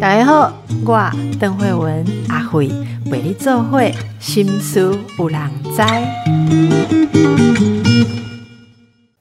[0.00, 0.52] 大家好，
[0.84, 2.68] 我邓慧文阿慧
[3.10, 5.82] 陪你做会心思有人知。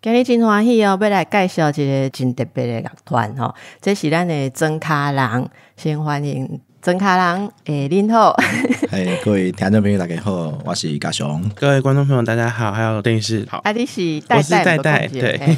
[0.01, 5.47] 今日真欢喜哦，要来介绍一个真特别的乐团哦，这是咱的曾卡郎，
[5.77, 6.59] 先欢迎。
[6.83, 8.35] 曾卡郎，诶，林后，
[8.91, 11.41] 哎，各位听众朋友，大家好，我是嘉雄。
[11.55, 15.57] 各位观众朋友，大家好，还有电视好，阿弟是代代代对，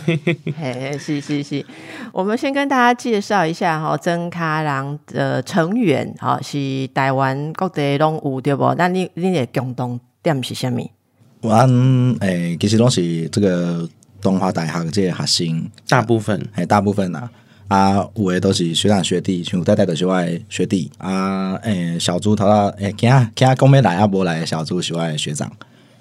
[0.55, 1.65] 嘿，是是是，
[2.13, 8.71] 我们先跟大家介绍一下哈，曾卡郎的成员哈是台湾各地拢有对不？
[8.77, 10.91] 那你你的共同点是虾米？
[11.41, 11.51] 我
[12.19, 13.89] 诶，其实拢是这个
[14.21, 17.27] 东华大学这个学生，大部分，诶，大部分呐。
[17.67, 21.55] 啊，有诶都是学长学弟，像代代都是我学弟啊。
[21.63, 25.51] 诶，小猪头到诶，其他其他讲要来啊，无来小猪是我学长。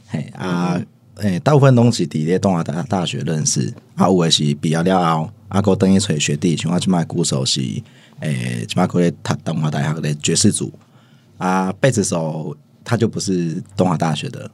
[0.08, 0.78] 嘿啊，
[1.16, 3.72] 诶，大部分拢是伫咧东华大大学认识。
[3.94, 7.60] 啊，有诶是毕业了后，啊，个等于找学弟，像我即摆鼓手是
[8.20, 10.70] 诶，即摆可以读东华大学的爵士组。
[11.38, 14.50] 啊，贝斯手他就不是东华大学的，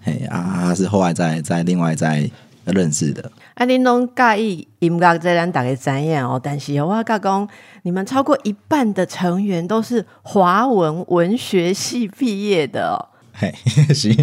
[0.00, 2.30] 嘿啊，他是后来在在另外在。
[2.66, 6.40] 认识的，啊，恁拢介意音乐，这咱大家知影哦。
[6.42, 7.48] 但是我甲讲，
[7.82, 13.08] 你们超过一半的成员都是华文文学系毕业的哦。
[13.34, 13.50] 嘿，
[13.94, 14.14] 是，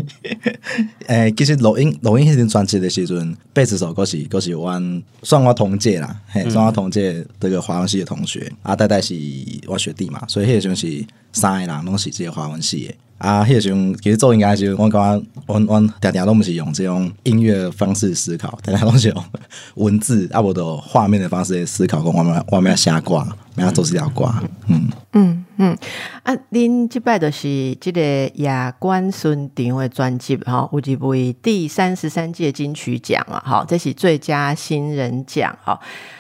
[1.08, 9.16] 诶，其实录音录音迄阵专辑的时阵，贝斯手嗰是嗰是阮算我同届啦，嘿，算我同届这个华文系的同学，啊，代代是
[9.68, 12.96] 我学弟嘛，所以迄阵是三个人拢是这个华文系的。
[13.20, 19.24] 啊，迄时阵其实做应该是我感觉，我我常常都毋是用这种音乐方式思考，常常拢是用
[19.76, 23.16] 文字啊，无的画面的方式思考，讲我们我们要写歌，
[23.56, 24.34] 我要做这条歌，
[24.68, 25.78] 嗯嗯嗯。
[26.24, 35.78] 啊，恁即摆就是即个亚冠孙顶的专辑哈，有一位第三十三届金曲奖啊，哈，这是最佳新人奖哈。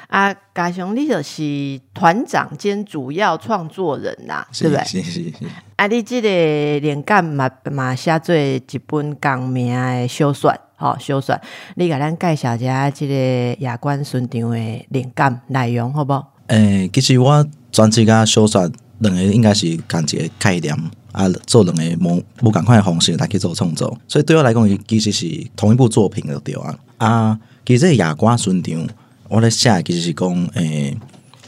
[0.10, 4.84] 啊，嘉雄，你就是团长兼主要创作人呐，对不对？
[4.84, 5.34] 是是是。
[5.76, 11.40] 啊，你这个灵感嘛嘛写做一本共名的小说，吼小说，
[11.76, 16.20] 你给咱介绍一下这个亚冠顺场的灵感内容，好不？
[16.48, 18.68] 诶，其实我专辑甲小说
[18.98, 20.76] 两个应该是同一个概念，
[21.12, 26.76] 啊，做两个无无共款的方式来去做创作，所以对我来讲，伊其实是同一部作品就对啊。
[26.98, 28.88] 啊，其实亚冠顺场。
[29.30, 30.98] 我咧写其实是讲，诶，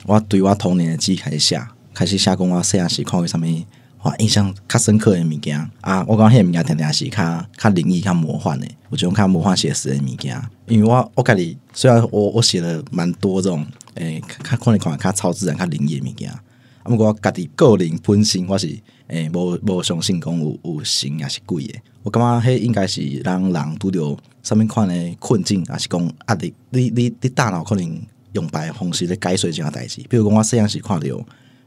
[0.06, 1.59] 我对我童年的记忆开始写，
[1.96, 3.64] 开始写讲我细汉时看过啥物，
[4.03, 6.06] 我印象较深刻的物件啊。
[6.08, 10.40] 我讲迄个物件听听是较较灵异、较魔幻的，我就用较魔幻写实的物件。
[10.68, 13.66] 因为我我家己虽然我我写了蛮多这种，
[13.96, 16.30] 诶，较可能看较超自然、较灵异的物件。
[16.30, 16.40] 啊，
[16.86, 18.68] 毋过我家己个人本身我是
[19.08, 21.80] 诶无无相信讲有有神也是鬼的。
[22.03, 24.16] 我感觉迄应该是让人拄着。
[24.44, 26.53] 上面款的困境，还是讲压力？
[26.69, 28.02] 你你你大脑可能
[28.34, 30.02] 用白方式咧解释这样代志。
[30.09, 31.07] 比如讲，我摄像时看到，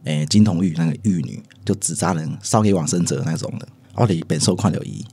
[0.05, 3.69] 诶，金童玉那个玉女，就纸扎人烧给往生者那种的。
[3.95, 5.05] 我哋本身看到伊，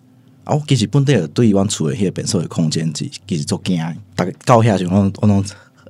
[0.44, 3.78] 啊，我其实本地对于阮厝的迄个本身的空间，其其实做惊，
[4.16, 5.44] 大概高下去，我我拢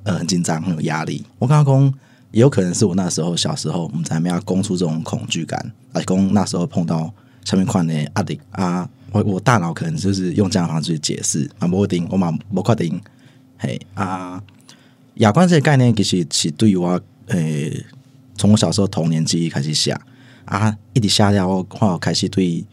[0.04, 1.24] 呃很紧张，很有压力。
[1.38, 1.94] 我刚刚讲，
[2.32, 7.12] 也有可能是我那时候小时候，我们才没有攻出这种恐惧感，来讲那时候碰到
[7.44, 8.88] 下面款的压力啊。
[9.12, 12.98] 我我大脑可能就是用这样的方式去解释啊，不定我嘛不确定，
[13.58, 14.42] 嘿啊，
[15.16, 17.84] 亚冠这个概念其实是对我诶，
[18.38, 19.94] 从我小时候童年记忆开始写
[20.46, 22.64] 啊，一直写了我我开始对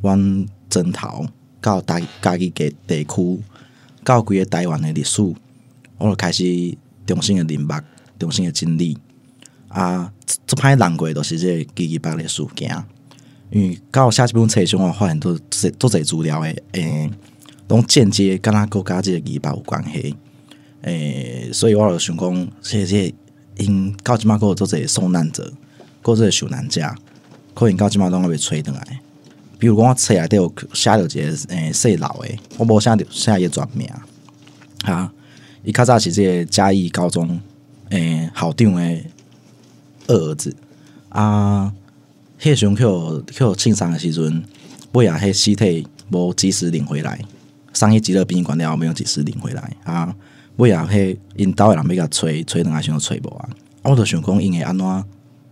[0.00, 1.26] 阮征讨
[1.60, 3.40] 到大家己嘅地区，
[4.02, 5.20] 到规个台湾的历史，
[5.98, 6.74] 我就开始
[7.06, 7.84] 重新的明白，
[8.18, 8.96] 重新的经历
[9.68, 10.10] 啊，
[10.46, 12.82] 这批人过都是这记忆百的事件。
[13.52, 17.10] 因为刚好下一本册上，我发现都做做侪资料诶，诶，
[17.68, 20.16] 拢间接跟咱国家即个疑巴有关系，
[20.80, 23.12] 诶，所以我就想讲，这些
[23.58, 25.52] 因到即马个做侪受难者，
[26.02, 26.80] 做这受难者，
[27.52, 29.00] 可能到即马拢要被吹倒来。
[29.58, 33.86] 比如讲，我册内底有写着一个诶，细老诶，我无写着写伊全名
[34.84, 35.12] 啊，
[35.62, 37.38] 伊较早是即个嘉义高中
[37.90, 39.04] 诶校长诶
[40.06, 40.56] 二儿子
[41.10, 41.70] 啊。
[42.42, 42.84] 迄时阵去
[43.32, 44.42] 去庆生的时阵，
[44.94, 47.20] 尾啊，迄尸体无及时领回来，
[47.72, 50.12] 送去极乐殡仪馆了，没有及时领回来啊。
[50.56, 53.48] 尾啊，迄因兜诶人要甲催催两下，想吹无啊。
[53.82, 54.84] 我就想讲，因会安怎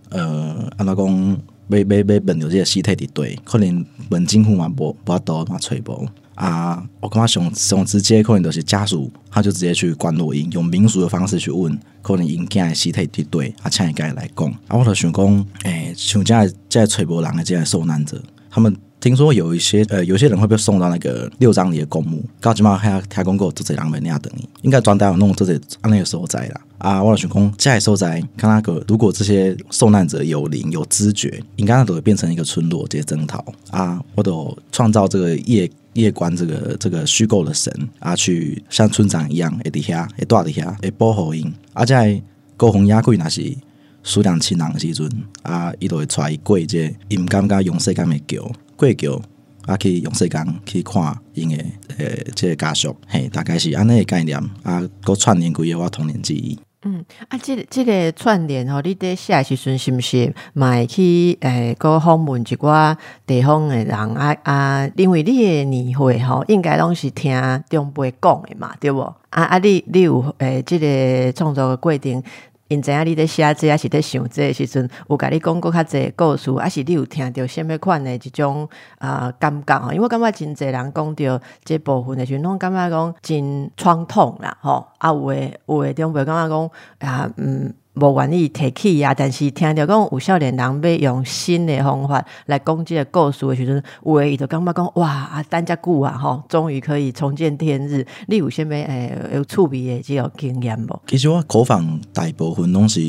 [0.08, 6.08] 呃，安怎讲，要要要问着即个尸体伫对，可能问政府嘛，无无法度嘛揣无
[6.44, 6.82] 啊。
[7.00, 11.78] 我感觉上上直接可能就是家属，他就直接去关录音，用民俗的方式去问。
[12.02, 14.48] 可能因囝诶尸体伫对，啊，请伊家来讲。
[14.68, 26.60] 啊，我着想讲，诶，像这这找无人诶这些受难者，他们听说有一些呃，有些人会被送到那个六张里的公墓，到即码还有听讲过做这人没那等你，应该专带有弄这些安那个所在啦。
[26.76, 34.32] 啊，我想讲，这些所在，看那个，如果这些受难者有灵有知觉，应该都会变成一个村落，这些征讨啊，或者
[34.70, 42.20] 创造这个夜夜观这个这个虚构的神啊，去像村长一样，会底下会住底下会保护因，啊，在
[42.56, 43.54] 高红雅贵那是
[44.02, 45.10] 数量亲人的时阵
[45.42, 48.50] 啊，伊都会带伊过这，伊毋感觉用世间的桥
[48.80, 49.20] 过桥。
[49.66, 56.58] 啊，去用时间去看因诶，诶，即个家属，嘿，大概是安尼诶概念啊，个串联几个我童年记忆。
[56.82, 62.96] 嗯，啊，即个即个串联吼，你伫写诶时阵是毋是买去诶，个访问一寡
[63.26, 67.30] 地方诶人啊啊，因为你诶年会吼，应该拢是听
[67.68, 69.02] 长辈讲诶嘛，对无？
[69.28, 72.22] 啊啊，你你有诶，即个创作诶过程。
[72.70, 78.68] 因知影你在写这抑是在想这时阵，有甲你讲过较济故事，抑是你有听到什物款的一种
[78.98, 79.90] 啊感觉吼？
[79.90, 84.86] 因为我感觉真济人讲着这部分的时阵，拢感觉讲真创痛啦吼。
[84.98, 86.70] 啊，有诶有诶，中辈感觉讲
[87.00, 87.74] 啊，嗯。
[88.00, 98.06] 无愿意提起啊，但是听到讲有少年人要用新的方法来攻击个故事的时阵，有诶伊就感觉讲哇啊，等遮久啊吼，终于可以重见天日。
[98.28, 101.00] 你有啥物诶有趣味诶即个经验无？
[101.06, 103.00] 其实我口访大部分拢是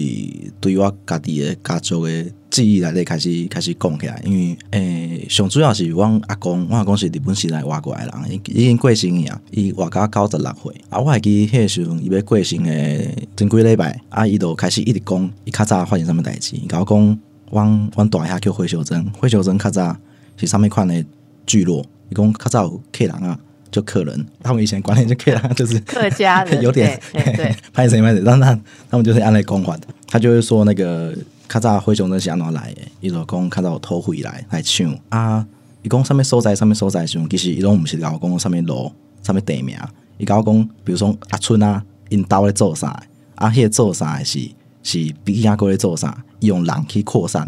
[0.60, 2.32] 对我家己诶家族诶。
[2.52, 17.20] 记忆来咧开始开始讲起来，因为诶，上主要是阮阿公，阮阿公是日本时代活过来人，伊已经过身啊，伊活到九十六岁，啊，我会记迄时阵伊要过身诶，前几礼拜，啊，伊就开始一直讲，伊较早发生啥物代志，甲我讲，
[17.52, 19.96] 阮阮大兄叫灰修真，灰修真较早
[20.36, 21.06] 是啥物款诶
[21.48, 23.40] 聚落，伊讲较早有客人啊，
[23.72, 28.60] 就客人，他们以前管理就客人就是客家人， 有点对， 拍谁拍谁，但他
[28.90, 31.16] 他们就是按来讲法的，他就会说那个。
[31.52, 35.46] 较早灰熊是安怎来诶，伊就讲较早偷回来来抢啊！
[35.82, 38.90] 伊讲啥物所在，啥物所在时，其实伊拢毋是甲我讲啥物路，
[39.22, 39.76] 啥物地名。
[40.18, 43.04] 伊甲我讲，比如说阿春啊，因兜咧做啥？
[43.36, 44.40] 啊，迄个做啥是
[44.84, 46.24] 是比亚哥咧做啥？
[46.40, 47.44] 伊用人去扩散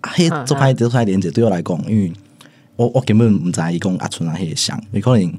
[0.00, 0.10] 啊！
[0.14, 2.12] 迄做歹做歹连接对我来讲，因为
[2.74, 5.32] 我我根本毋知伊讲阿春啊，迄个像，伊可能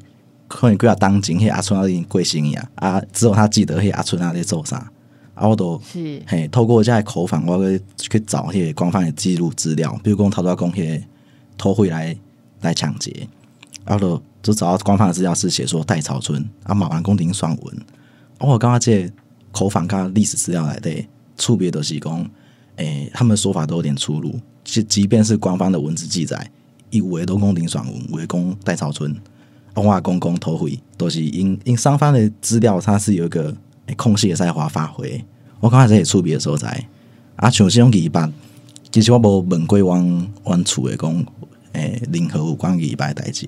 [0.47, 4.89] 可能几啊当前迄阿春啊已经过身去啊，啊，只有他记得迄阿春啊咧做啥。
[5.39, 5.81] 啊，我都
[6.27, 11.01] 嘿，透过这口访，我去去找迄些官方的记录资料，比如讲，头拄讲迄
[11.57, 12.13] 偷回来
[12.59, 13.25] 来抢劫，
[13.85, 17.77] 啊，都就找到官方的资料是写说代草村啊，马完宫廷算文。
[18.39, 19.09] 我刚刚这
[19.53, 20.91] 口访，刚刚历史资料来的，
[21.37, 22.29] 触别的是讲，
[22.75, 24.35] 诶，他们说法都有点出入。
[24.65, 26.51] 即即便是官方的文字记载，
[26.89, 29.15] 一五都宫廷算文，五讲代草村，
[29.75, 33.55] 阿话公公偷回，都是因因双方的资料，它是有一个。
[33.95, 35.23] 空隙也在华发挥，
[35.59, 36.85] 我刚开始也触别的所在。
[37.35, 38.33] 啊，像这种疑办，
[38.91, 41.25] 其实我无问过往往厝诶讲，
[41.71, 43.47] 诶，任何有关疑办代志，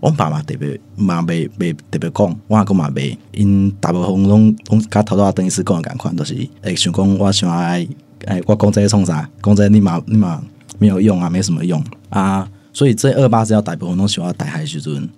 [0.00, 7.86] 我爸妈特别嘛未未特别讲，我阿公嘛未，因大部分拢拢甲头头等于是讲共款，都是诶想讲我想爱，
[8.26, 10.42] 诶，我讲这创啥，讲这立马立马
[10.80, 15.08] 没有用啊，没什么用啊，所以这二八是要大部分拢喜欢大海时阵，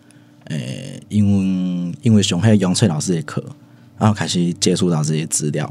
[0.49, 1.25] 诶，因
[1.89, 3.43] 为因为上海杨翠老师的课。
[4.05, 5.65] 然后开始接触到这些资料，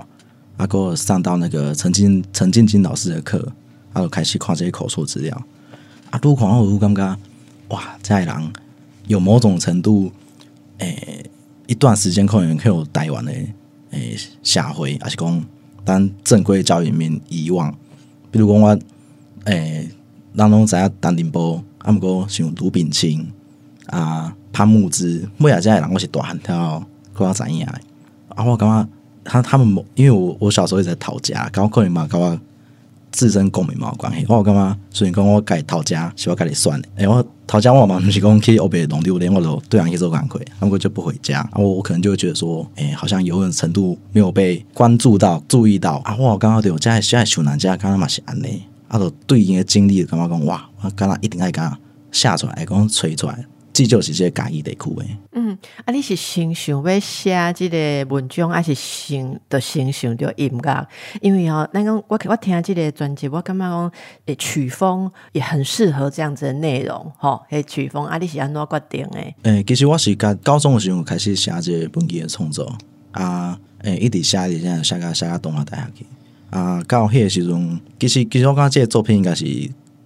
[0.57, 3.37] 啊，给我上到那个陈进陈进金老师的课，
[3.93, 5.39] 然后开始看这些口述资料，
[6.09, 7.17] 啊，读看我感觉，
[7.67, 8.53] 哇，这人
[9.05, 10.11] 有某种程度，
[10.79, 11.23] 诶，
[11.67, 13.31] 一段时间可能可以有台湾的
[13.91, 15.45] 诶下回，还是讲
[15.85, 17.71] 当正规教育里面遗忘，
[18.31, 18.79] 比如讲我，
[19.43, 19.87] 诶，
[20.33, 23.31] 人拢知影陈定波，啊，毋过像卢炳清
[23.85, 27.67] 啊，潘木之，每啊这人我是大汉跳，可能知影。
[28.35, 28.89] 啊，我感觉
[29.23, 32.39] 他他们，因为我我小时候一直在讨家，刚可能嘛，跟我
[33.11, 34.25] 自身共鸣嘛有关系。
[34.27, 36.89] 我感觉虽然讲我改讨家，是我改你算的。
[36.95, 41.39] 哎，我讨家我嘛不是讲去欧北弄丢连我都对人去做反馈，他们就不回家。
[41.39, 46.01] 啊，我我可能就会觉得说，哎，好像有种程度没有被关注到、注意到。
[46.05, 51.77] 啊，我刚刚对我家现在求男家，刚刚嘛是安尼，啊，都对应的经历，感觉讲哇，我刚刚一定爱讲
[52.11, 53.45] 下出来，讲吹出来。
[53.73, 55.17] 这就是这家己地区诶。
[55.31, 60.87] 嗯，啊，你是先想要写这个文章，还是先的先想着音乐？
[61.21, 63.91] 因为哦，那个我我听这个专辑，我感觉讲
[64.27, 69.35] 诶曲风也很适合这样子的内容，吼，诶曲风啊，你是安怎决定诶？
[69.41, 72.71] 诶，其实我是甲高中的时候开始写这个本地的创作
[73.11, 76.05] 啊，诶，一直写一直写，写个写个动画带下去
[76.51, 76.83] 啊。
[76.83, 79.45] 到迄个时阵，其实其实我感觉这个作品应该是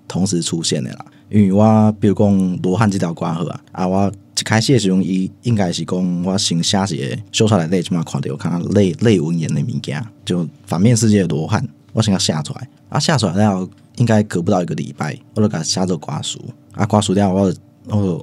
[0.08, 1.06] 同时出现的啦。
[1.30, 16.40] 因为我比如讲罗汉这条歌好啊，啊，我一开始的时候，伊应该是讲我先写一个小出来类，即嘛看到看类类文言的物件，就反面世界的罗汉我先给写出来，啊写出来然后应该隔不到一个礼拜，我就给它写做歌词，
[16.74, 17.54] 啊歌词了我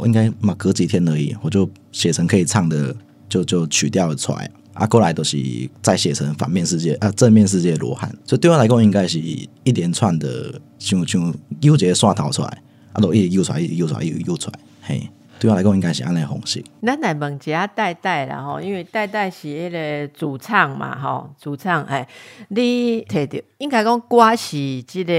[0.01, 2.95] 我应该嘛隔几天而已，我就写成可以唱的，
[3.29, 4.51] 就就曲调出来。
[4.75, 5.39] 啊，过来都是
[5.81, 12.63] 再写成反面世界啊，正面世界罗汉，所以对我来讲，应该是一连串的，像像又一个线头出来，
[12.95, 15.09] 啊，都一直游出来，一直游出来，一直游出来，嘿，
[15.41, 16.65] 对我来讲，应该是安尼方式。
[16.81, 22.07] 咱来问一下戴戴啦吼，因为戴戴是迄个主唱嘛吼，主唱哎，
[22.49, 25.13] 你摕着应该讲歌是即个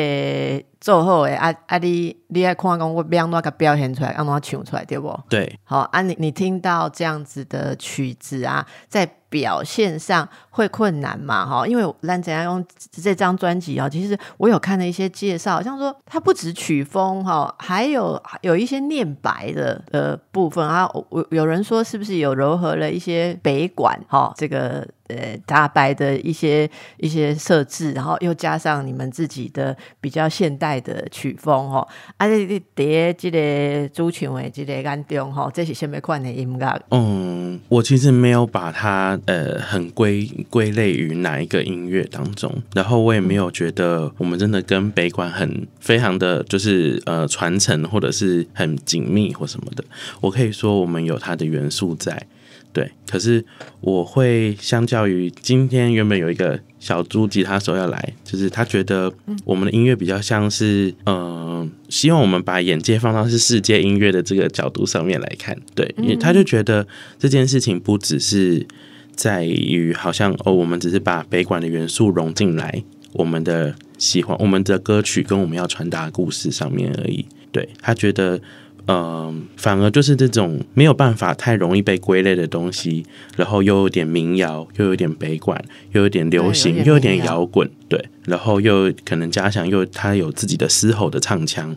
[0.85, 5.19] 做好诶，啊啊，你你爱看讲我要安怎甲表现出来，安怎唱出来对不？
[5.27, 9.09] 对，好啊，你你听到这样子的曲子啊，在。
[9.27, 11.45] 表现上会困难嘛？
[11.45, 13.89] 哈，因为蓝怎样用这张专辑啊？
[13.89, 20.89] 其实我有看了一些介绍，像说它不止曲风哈，还有有一些念白的呃部分啊。
[21.09, 24.31] 我有人说是不是有糅合了一些北管哈？
[24.37, 24.87] 这个。
[25.07, 36.81] 呃，大白的一些一些设置，然后又加上你们自己的比较现代的曲风哈，啊，你你叠这个主唱的这个眼中哈，这是什么款的音乐？
[36.89, 49.83] 嗯，我其实没有把它呃很归归类于哪一个音乐当中，然后我也没有觉得我们真的跟北管很非常的就是呃传承或者是很紧密或什么的，
[50.21, 52.25] 我可以说我们有它的元素在。
[52.75, 53.45] 对，可是
[53.79, 59.09] 我会相较于今天原本有一个小猪吉他手要来，就是他觉得
[59.45, 65.57] 我们的音乐比较像是，嗯，希望我们把眼界放到是世界音乐的这个角度上面来看。
[65.73, 66.85] 对，因为他就觉得
[67.17, 68.67] 这件事情不只是
[69.15, 77.25] 在于好像哦，我们只是把北管的元素融进来，我们的喜欢我们的歌曲跟我们要传达的故事上面而已。
[77.53, 78.41] 对他觉得。
[78.87, 83.03] 嗯，反而就是这种没有办法太容易被归类的东西，
[83.35, 85.59] 然后又有点民谣，又有点北管，
[85.93, 91.75] 又有点流行，又有点摇滚，对，然后又可能加强，又他有自己的嘶吼的唱腔，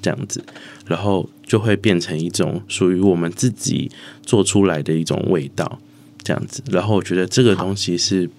[0.00, 0.42] 这样子，
[0.86, 3.90] 然后就会变成一种属于我们自己
[4.22, 5.78] 做出来的一种味道，
[6.22, 6.62] 这样子。
[6.70, 8.30] 然后我觉得这个东西是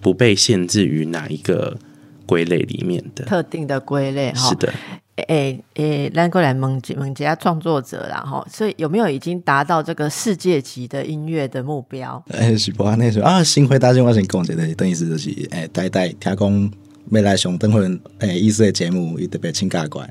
[0.00, 1.76] 不被限制于哪一个
[2.24, 4.72] 归类里面的特定的归类，是的。
[5.16, 12.22] 诶诶，咱过来问问一下创作者然后，所以有没有已经达到这个世界级的音乐的目标？
[12.28, 16.70] 诶，是不啊那时候啊，新回答先我先讲一下，等于是就是诶，代代听讲。
[17.10, 17.82] 未来熊等会
[18.18, 20.10] 诶，意思的节目也特别请假过来。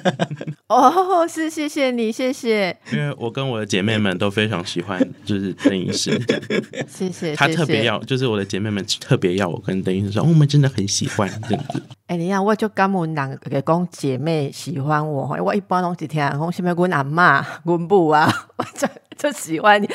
[0.68, 2.74] 哦，是谢谢你，谢谢。
[2.90, 6.18] 因为我跟我的姐妹们都非常喜欢，就是邓医师。
[6.88, 7.34] 谢谢。
[7.36, 11.82] 他特别要，就是我的姐妹们特别要我跟邓医师说，我们真的很喜欢这样子。
[12.06, 19.86] 哎，你看，我就刚问两个讲姐妹喜欢我，我一般拢是听讲什么阮阿妈、阮母啊，我就就喜欢你。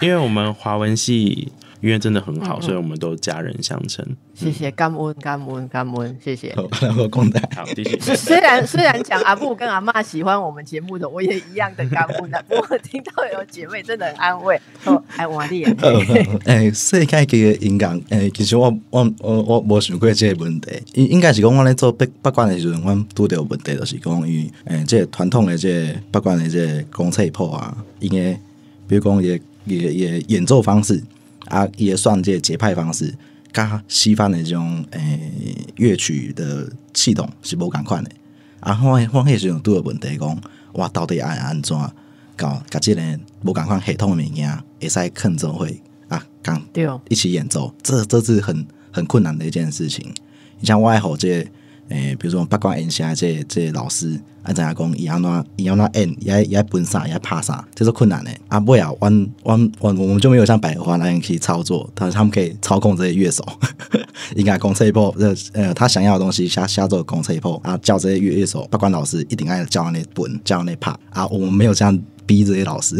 [0.00, 1.50] 因为我们华文系。
[1.84, 4.02] 因为真的很好，所以我们都家人相称。
[4.34, 6.50] 谢谢，感恩感恩感恩，谢谢。
[6.96, 7.98] 我公仔，好，谢谢。
[8.16, 12.42] 虽然虽然讲阿布跟阿妈喜欢我们节目的，我也一样的感恩的。
[12.48, 14.58] 不过听到有姐妹，真的很安慰。
[14.84, 16.38] 哦，哎，我的眼泪。
[16.46, 20.70] 哎，世界级的音乐，哎，其实我我我我无想过这个问题。
[20.94, 28.32] 应应该是讲我咧做八八卦的时阵，我拄着问题就是讲于，哎，这传统的这八卦的这公测谱啊，应该
[28.88, 31.02] 比如讲也也也演奏方式。
[31.46, 33.14] 啊，也算这节拍方式，
[33.52, 38.10] 甲西方的这种诶乐曲的系统是无共款的。
[38.60, 40.40] 啊，我我迄时阵拄着问题讲，
[40.72, 41.76] 我到底爱安怎
[42.36, 43.02] 搞甲即个
[43.42, 46.60] 无共款系统的物件，会使肯做会啊，刚
[47.08, 50.12] 一起演奏，这这是很很困难的一件事情。
[50.60, 51.46] 你像我爱好这。
[51.88, 58.30] 诶，比如说八卦演下这这老师，啊，怎样讲，伊安怎伊安怎演，也也分啥，也拍啥，这是困难的。
[58.48, 59.10] 啊，不要，我
[59.42, 63.44] 我我我们就没有像百合花那样可以操作，他他们可以操控这些乐手，
[64.34, 72.96] 应该公测一波，呃呃，他想要的东西下下做公测一波，啊，叫这些乐乐手八卦老师一定爱叫那本，叫那拍，啊，我们没有这样逼这些老师，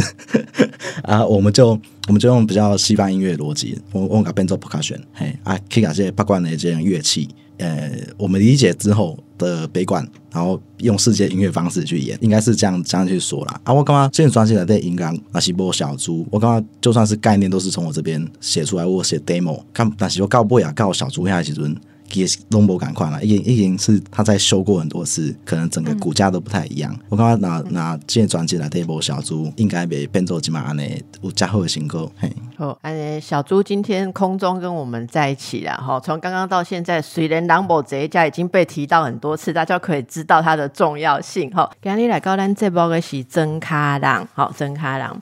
[1.04, 1.70] 啊，我们就
[2.06, 7.28] 我们就用比较西方音乐逻辑，我我给变做 percusion 嘿，啊，可以把这些八卦的这些乐器。
[7.58, 13.60] 呃，我们理解之后的悲观，然后用世界音乐方式去演，应该是这样这样去说啦。
[13.64, 21.76] 啊，我刚刚这专辑的在音刚那是波小猪，我刚刚就算是概念都是从我这边写出来，我写 demo，看那是我告不呀，告小猪下时阵。
[22.12, 26.96] 也拢无赶快啦，已经已经是他在修过很多次，可能整个骨架都不太一样。
[27.08, 30.82] 我刚刚拿拿这专辑来这波小猪，应该被变做几码呢？
[31.22, 32.10] 有加厚的新歌。
[32.16, 35.98] 嘿，好，安尼，小猪今天空中跟我们在一起了哈。
[35.98, 41.70] 从刚刚到现在，虽然朗博这一家已经被提到很多次，大家可以知道它的重要性哈。
[41.82, 45.20] 今日来高咱这波的是真卡郎，好，真卡郎。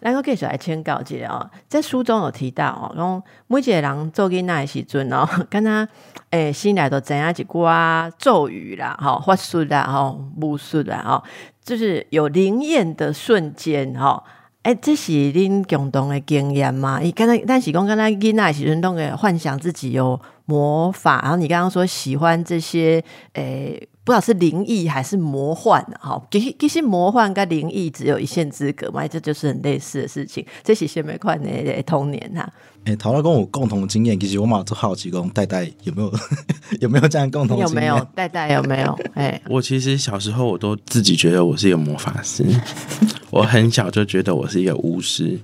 [0.00, 5.88] 咱个继续来请教一下哦，在书中有提到哦，讲每一个人做囡仔的时阵哦， 敢若
[6.30, 11.22] 诶心内都知影一寡咒语啦、吼法术啦、吼巫术啦、吼，
[11.64, 14.22] 就是有灵验的瞬间吼。
[14.64, 17.00] 诶，这是恁共同的经验吗？
[17.02, 23.02] 伊刚才但是讲刚才囡仔的时阵拢会幻想自己有魔法，然后你刚刚说喜欢这些
[23.32, 23.88] 诶。
[24.08, 30.42] 不知道是灵异还是魔幻哈，其实其实魔幻跟灵异只有一线之隔嘛，这就是很类似的事情。
[30.64, 32.50] 这是些没快的童年哈。
[32.88, 36.10] 哎，陶乐跟我共同经验，其实我蛮好奇，跟代代有没有
[36.80, 37.68] 有没有这样共同经验？
[37.68, 38.98] 有没有代代有没有？
[39.12, 42.46] 哎，我其实小时候我都自己觉得我是一个魔法师，
[43.30, 45.38] 我很小就觉得我是一个巫师。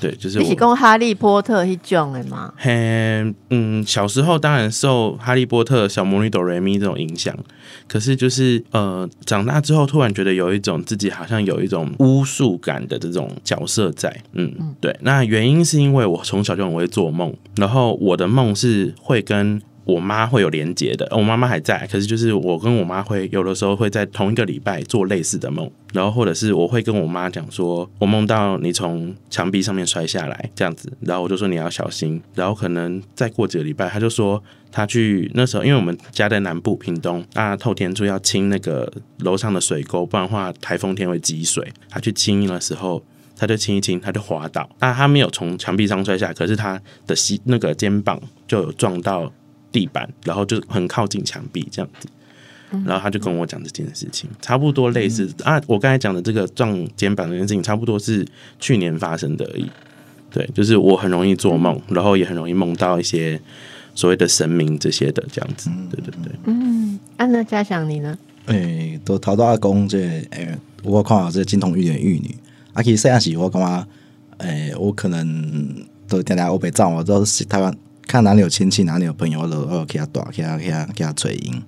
[0.00, 2.52] 对，就是一起跟哈利波特一种的吗？
[2.56, 7.36] 嘿，嗯，小时候当然受哈利波特、小魔女哆瑞咪这种影响。
[7.86, 14.96] 可是就是呃，长大之后突然觉得有一种自己好像有一种巫术感的这种角色在，嗯，对。
[15.02, 21.08] 那原因是因为我从小就很会做梦，然后我的梦是会跟我妈会有连接的。
[21.12, 34.42] 我妈妈还在，可是就是我跟我妈会有的时候会在同一个礼拜做类似的梦，然后或者是我会跟我妈讲说，我梦到你从墙壁上面摔下来这样子，然后我就说你要小心，然后可能再过几个礼拜，他就说。
[34.72, 41.72] 他去那时候，因为我们家在南部屏东，那，透天处要清那个楼上的水沟，不然的话台风天会积水。
[41.88, 43.02] 他去清的时候，
[43.40, 44.68] 他就亲一亲，他就滑倒。
[44.78, 49.32] 那，他没有从墙壁上摔下，可是他的膝那个肩膀就有撞到
[49.72, 52.06] 地板，然后就很靠近墙壁这样子。
[52.84, 58.24] 然后他就跟我讲这件事情，差不多类似啊，我刚才讲的这个撞肩膀这件事情，差不多是
[58.58, 59.68] 去年发生的而已。
[60.30, 63.40] 对，就是我很容易做梦，然后也很容易梦到一些。
[63.92, 66.32] 所谓的神明这些的这样子，对对对。
[66.44, 68.16] 嗯，安那嘉祥你呢？
[68.46, 69.98] 诶，都逃到阿公这
[70.30, 72.34] 诶，我看到这金童玉女玉女，
[72.72, 73.86] 啊，其实细汉时我感觉，
[74.38, 81.62] 诶，我可能都定定欧北走，我都是台湾看哪里有亲戚，哪里有朋友，我都我给他打，给他给他给他催因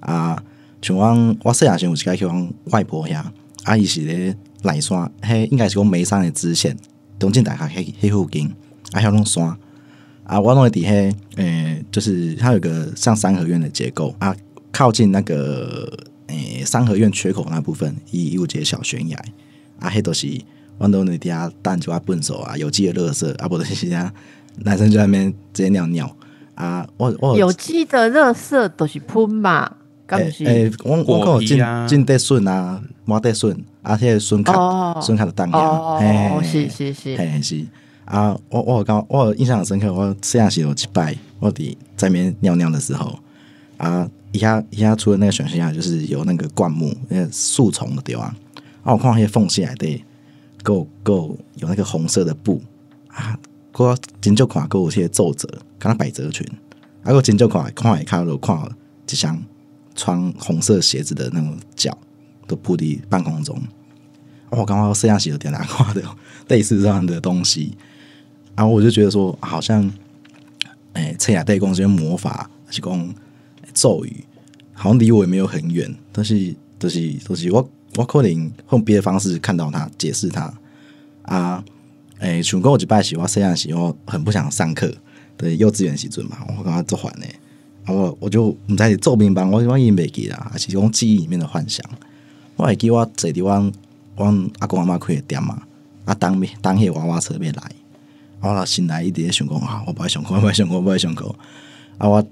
[0.00, 0.42] 啊。
[0.82, 3.24] 像我我细汉时有一个去往外婆遐，
[3.64, 6.76] 啊，伊是咧内山，迄应该是讲眉山的支线，
[7.18, 8.48] 东进大厦迄迄附近，
[8.92, 9.56] 啊，遐拢山。
[10.24, 10.90] 啊，我弄的底下，
[11.36, 14.36] 诶，就是它有个像三合院的结构啊，
[14.70, 15.92] 靠近那个
[16.28, 19.20] 诶三合院缺口那部分，一有一节小悬崖
[19.80, 20.40] 啊，迄都是
[20.78, 24.12] 我弄的底下蛋就要笨手啊，有机的垃圾啊，不是其他
[24.58, 26.16] 男生就在那边直接尿尿
[26.54, 29.70] 啊，我我有机的垃圾都是喷嘛，
[30.08, 37.64] 诶诶，我我讲有进进得顺啊，冇得顺，啊，迄个顺卡顺卡的蛋哦，哦，是是是，嘿是。
[38.06, 43.16] 啊，我我刚我印象很深刻，我细汉时有几拜，我伫在面尿尿的时候，
[43.76, 48.34] 啊，一下一下除了那个选项，就是有那个灌木，那个树丛的地方，
[48.82, 50.04] 啊，我看那些缝隙来的，
[50.62, 52.60] 够够有那个红色的布
[53.08, 53.38] 啊，
[53.72, 56.46] 我真就看够有些皱褶，跟他百褶裙，
[57.02, 58.56] 啊，我真就看看一看到看
[59.06, 59.42] 就像
[59.94, 61.96] 穿红色鞋子的那种脚
[62.46, 63.60] 都铺伫半空中，
[64.50, 66.02] 我刚刚摄像机有点难看的
[66.48, 67.76] 类似这样的东西。
[68.56, 69.90] 然后我就觉得说，好像，
[70.92, 73.14] 哎，测雅代公这些魔法，是讲
[73.72, 74.24] 咒语，
[74.74, 75.94] 好像离我也没有很远。
[76.12, 80.52] 但是，都是，都是我，我可能用别的方式看到他，解释他。
[81.22, 81.62] 啊，
[82.18, 84.92] 诶，像跟我一摆时，我虽然时我很不想上课，
[85.36, 87.26] 对幼稚园时阵嘛，我刚刚做完呢，
[87.86, 91.84] 我我就唔在做兵班，我我已经袂记啦，还是讲记忆里面的幻想。
[92.56, 93.72] 我还记我坐地方，
[94.16, 94.24] 我
[94.58, 95.62] 阿公阿妈开的店嘛，
[96.04, 97.62] 啊，当面当迄娃娃车边来。
[98.42, 101.34] 我醒来一点想讲啊，我不爱上课，我不爱上课，我不爱上课。
[101.98, 102.26] 啊，我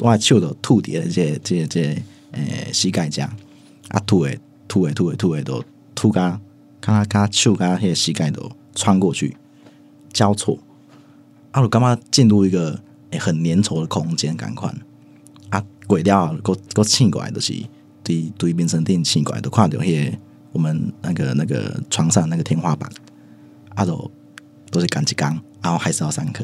[0.00, 3.30] 我手都吐伫这这这诶膝盖上，
[3.88, 4.38] 啊吐诶
[4.70, 5.64] 吐诶吐诶吐诶都
[5.96, 6.40] 吐干，
[6.80, 9.36] 看他看手干迄个膝盖都穿过去
[10.12, 10.56] 交错。
[11.50, 12.80] 啊，我感觉进入一个
[13.18, 14.72] 很粘稠的空间，感款
[15.48, 17.52] 啊，鬼掉个个气过来都是
[18.04, 20.16] 对对变成电气过来都看到迄个
[20.52, 22.88] 我们那个那个床上那个天花板，
[23.74, 24.08] 啊都
[24.70, 25.36] 都是干几缸。
[25.62, 26.42] 然后还是要上课，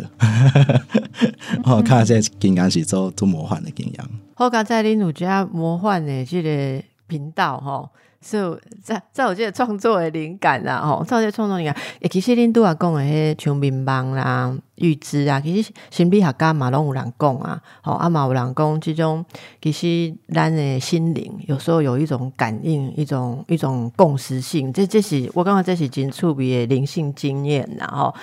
[1.64, 4.06] 我看这金刚是做做魔幻的金刚。
[4.36, 7.90] 我刚在恁有家魔幻的这个频道哈。
[8.26, 19.24] 所以在在我这个创作的灵感啦，吼，在我这创作灵感，诶，其实恁都啊讲的迄像民邦啦、预知啊，其实心理学家嘛拢有人讲啊，吼，啊嘛有人讲，这种
[19.60, 28.14] 其实咱的心灵有时候有一种感应，一种一种共识性，这这是我感觉这是真趣味的灵性经验啦，吼，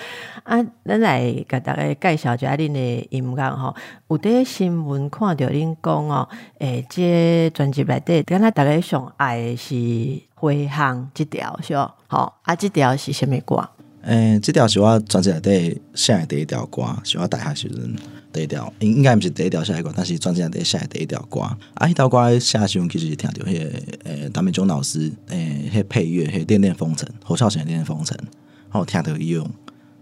[0.44, 3.74] 啊，咱来给大家介绍一下恁的音乐吼，
[4.08, 10.22] 有伫新闻看到恁讲哦，诶，这专辑内底，敢若大家上爱的是。
[10.36, 13.66] 回航这条是哦，好啊，这条是什么歌？
[14.04, 17.96] 诶，即条是我专辑内底写的第一条歌，是我大学时阵
[18.32, 21.40] 第一条，应应该毋是第一条写的歌，但是专辑内底写的第一条歌。
[21.40, 23.70] 啊，迄条歌写的时阵其实是听着迄个
[24.04, 29.48] 诶，谭美忠老师诶，迄配乐，迄《恋恋风尘》，侯孝贤《恋恋风尘》，然后听着伊用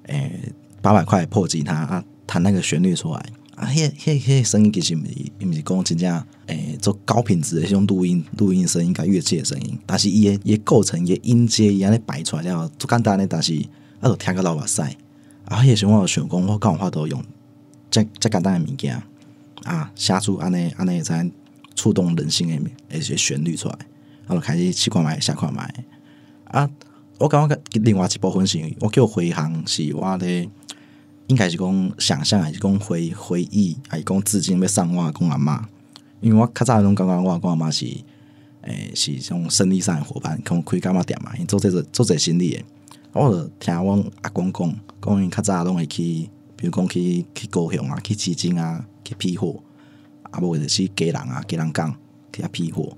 [0.07, 3.25] 诶八百块破吉他啊，弹那个旋律出来。
[3.55, 13.55] 啊，迄、迄、迄声音其实毋是，毋是讲真正诶，做高品质的迄种录音、录音声音、甲乐器的声音，但是伊诶伊诶构成、伊诶音阶伊安尼摆出来了，足简单诶，但是
[14.03, 14.83] 啊，就听个老哇塞。
[15.47, 17.25] 啊，迄个时阵我就想讲，我敢有法用
[17.91, 19.03] 遮遮简单诶物件
[19.62, 21.33] 啊，写出安尼安尼会使
[21.75, 22.61] 触动人心诶
[22.99, 23.75] 一些旋律出来，
[24.27, 25.61] 啊，就开始试看觅写看觅。
[26.45, 26.69] 啊，
[27.19, 30.51] 我感觉另外一部分是，我叫回航是我咧。
[31.29, 35.67] 应该是讲想象，还是讲回回忆，还是讲致敬要送我公阿妈？
[36.21, 37.87] 因为我较早拢感觉我公阿妈是，
[38.62, 42.65] 诶，是种生意上的伙伴，跟我开干嘛店嘛，因做这做这生意诶。
[43.12, 49.62] 我就听阮阿公讲，讲因较早拢会去，比如讲去去高雄啊，去基金啊，去批货，
[50.31, 51.94] 啊无就是家人啊，家人讲
[52.33, 52.96] 去遐批货。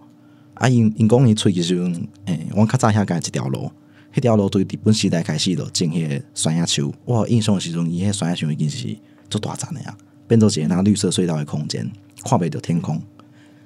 [0.55, 3.71] 啊因因讲伊出去时阵，诶，我较早遐干一条路。
[4.15, 8.97] 迄条路对日本时代开始就种迄个山野树，我印象时阵，伊迄山野树已经是
[9.29, 9.99] 足大丛的啊，
[10.29, 11.91] 变做一个那绿色隧道的空间，
[12.25, 13.03] 看袂着天空。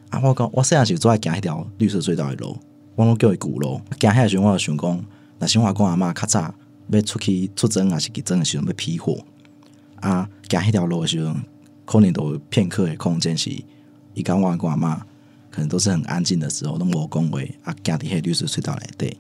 [0.09, 2.57] 啊，我讲我细汉时做爱行迄条绿色隧道的路，
[2.95, 3.79] 我拢叫伊古路。
[4.01, 5.05] 行遐时阵，我就想讲，
[5.39, 6.55] 若是我公阿嬷较早
[6.89, 9.19] 要出去出征，还是去征的时阵要批货
[9.97, 11.45] 啊，行迄条路的时阵，
[11.85, 13.51] 可能都片刻的空间是，
[14.15, 14.99] 伊讲我公阿嬷
[15.51, 19.17] 可能都是很安静的时候，拢无讲话啊，行伫迄律师隧道内底，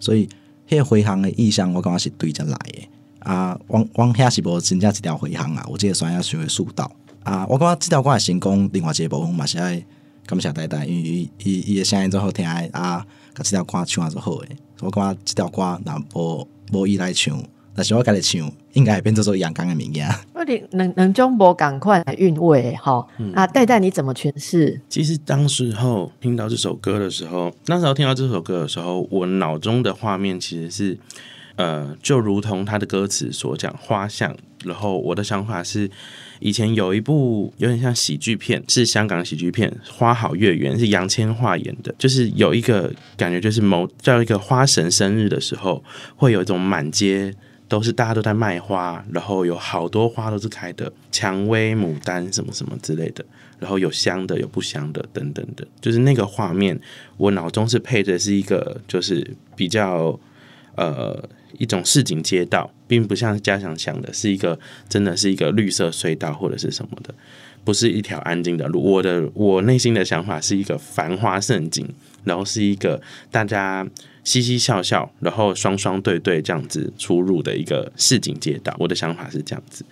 [0.00, 0.28] 所以。
[0.68, 2.88] 迄个回航的意向，我感觉是对着来的
[3.18, 3.58] 啊。
[3.66, 6.90] 往往遐是无真正一条回航啊，有即个山野树的树道
[7.24, 7.44] 啊。
[7.46, 9.84] 我感觉即条歌成功，另外一个部分嘛是爱
[10.26, 13.04] 感谢呆呆，因为伊伊伊的声音最好听诶啊，
[13.34, 14.48] 甲即条歌唱啊最好诶。
[14.80, 17.42] 我感觉即条歌若无无伊来唱。
[17.74, 20.06] 但是我家己唱，应该会变做做阳刚的物件。
[20.34, 24.78] 我哋能能将无赶快诶韵味哈啊，戴戴你怎么诠释？
[24.90, 30.98] 其实当时候听到这首歌的时候，那时候听到这首歌的时候，我脑中的画面其实是
[31.56, 34.36] 呃，就如同他的歌词所讲，花像。
[34.64, 35.90] 然后我的想法是，
[36.42, 41.94] 以前有一部有点像喜剧片，是香港喜剧片《花好月圆》，是杨千嬅演的。
[41.98, 45.82] 就是有一个感觉，就是某叫一个花神生日的时候，
[46.16, 47.34] 会有一种满街。
[47.68, 53.24] 都是大家都在卖花，然后有好多花都是开的，蔷薇、牡丹什么什么之类的，
[53.58, 56.78] 然后有香的，有不香的，等等的，就是那个画面，
[57.16, 59.26] 我脑中是配的是一个，就是
[59.56, 60.20] 比较
[60.74, 61.26] 呃
[61.58, 67.14] 一种市井街道，并不像家想想的是一个真的是一个绿色隧道或者是什么的，
[67.64, 68.82] 不是一条安静的路。
[68.82, 71.88] 我的我内心的想法是一个繁花盛景，
[72.24, 73.86] 然后是一个大家。
[74.24, 79.84] 嘻嘻笑笑，然后双双对对这样子出入的一个市井街道，我的想法是这样子。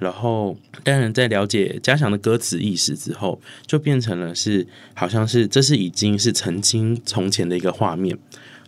[0.00, 8.18] 然后当然在了解嘉祥的歌词意识之后，就变成了是好像是这是已经是曾经从前的一个画面。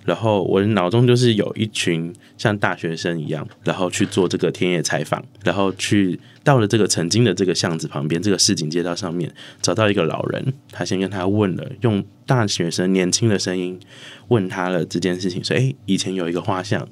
[0.09, 13.79] 然后我的脑中就是有一群像大学生一样，然后去做这个田野采访，然后去到了这个曾经的这个巷子旁边，这个市井街道上面，找到一个老人，他先跟他问了，用大学生年轻的声音
[14.29, 16.89] 问他了这件事情，说：“哎，以前有一个画像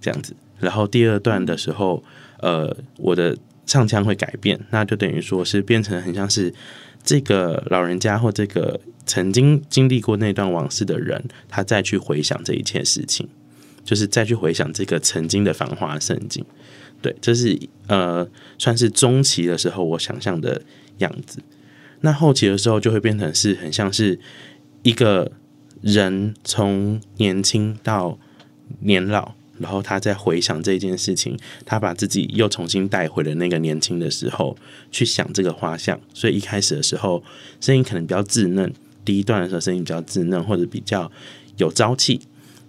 [0.00, 2.04] 这样子。”然后第二段的时候，
[2.38, 3.36] 呃，我的
[3.66, 6.54] 唱腔会改变，那就等于说是变成很像是
[7.04, 8.80] 这个老人家或这个。
[9.06, 13.28] 曾经经历过那段往事的人，他再去回想这一切事情，
[13.84, 16.42] 就是再去回想这个曾经的繁华盛景。
[17.02, 20.62] 对，这是呃，算是中期的时候我想象的
[21.00, 21.40] 样子。
[22.00, 24.18] 那后期的时候就会变成是很像是
[24.82, 25.32] 一个
[25.82, 28.18] 人从年轻到
[28.80, 29.34] 年老。
[29.58, 34.56] 然后他在回想这件事情，他把自己又重新带回了那个年轻的时候，
[34.90, 36.00] 去想这个画像。
[36.12, 37.22] 所以一开始的时候，
[37.60, 38.72] 声音可能比较稚嫩。
[39.04, 41.10] 第一段的时候声音比较稚嫩，或者比较
[41.58, 42.20] 有朝气。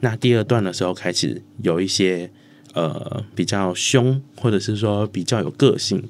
[0.02, 2.30] 那第二段的时候开始有一些
[2.74, 6.04] 呃比较凶，或者是说比较有个性，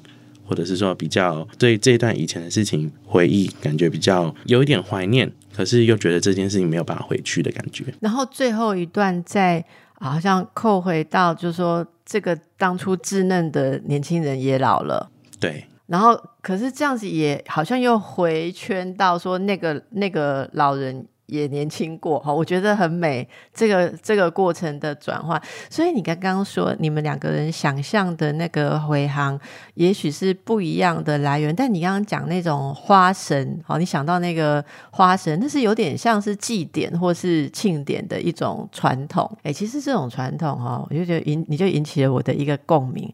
[0.44, 7.84] 或者是说比较对这段以前的事情回忆，感觉比较有一点怀念，可是又觉得这件事情没有办法回去的感觉。
[8.00, 9.64] 然后最后一段在
[10.00, 15.10] 好像扣回到，就是说这个当初稚嫩的年轻人也老了。
[15.40, 15.64] 对。
[15.86, 23.28] 然后，可是这样子也好像又回圈到说，那个那个老人也年轻过哈，我觉得很美。
[23.52, 29.38] 这个这个过程的转换，所以你刚刚说你们两个人想象的那个回航，
[29.74, 31.54] 也许是不一样的来源。
[31.54, 39.30] 但你刚刚讲那种花神，好，你想到那个花神，那是有点像是祭典或是庆典的一种传统。
[39.42, 43.12] 哎，其实这种传统哈，我就觉得引你就引起了我的一个共鸣。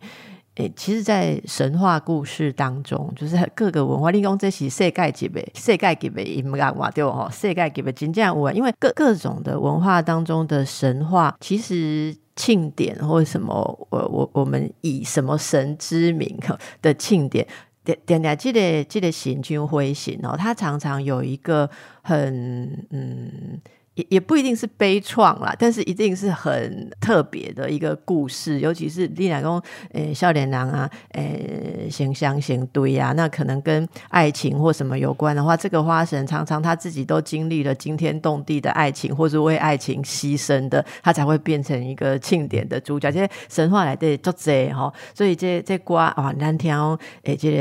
[0.57, 7.29] 诶，其实，在神话故事当中，就是各个文化，你讲这是世界级别、世界级别音乐嘛，对不？
[7.31, 13.55] 世界级别真正有，因为各各种的文化当中的神话，其实庆典或什么，
[13.89, 16.39] 我我我们以什么神之名
[16.83, 17.47] 的庆典，
[17.83, 21.71] 点点点，记得记得行军飞行哦，它常常有一个
[22.03, 23.59] 很嗯。
[23.95, 29.61] 也也不一定是悲怆啦，但是一定是很特别的一个故事，尤其是丽乃公
[29.93, 43.13] 诶笑脸郎啊，诶行香行堆啊，那可能跟爱情或什么有关的话，这个花神常常他自己都经历了惊天动地的爱情，或是为爱情牺牲的，他才会变成一个庆典的主角。
[43.13, 46.75] 这些神话来的作者哈，所以这这歌啊，难听
[47.25, 47.59] 诶，这个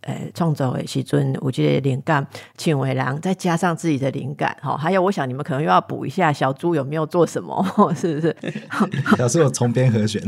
[0.00, 5.73] 诶创作的时阵，我觉得灵感庆伟郎再加上自己的灵感哈，还有我想你们可能又要。
[5.74, 7.64] 要补一下小猪有没有做什么？
[7.94, 8.36] 是不是？
[9.18, 10.22] 小猪有重编 和弦，